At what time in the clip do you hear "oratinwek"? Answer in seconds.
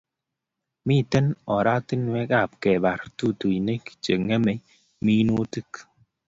1.55-2.29